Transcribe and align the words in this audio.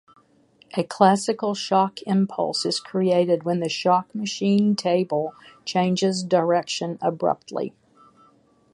A 0.75 0.83
classical 0.83 1.53
shock 1.53 1.99
impulse 2.07 2.65
is 2.65 2.79
created 2.79 3.43
when 3.43 3.59
the 3.59 3.69
shock 3.69 4.15
machine 4.15 4.75
table 4.75 5.35
changes 5.63 6.23
direction 6.23 6.97
abruptly. 7.03 7.75